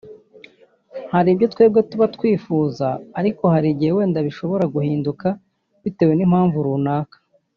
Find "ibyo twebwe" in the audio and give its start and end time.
1.33-1.79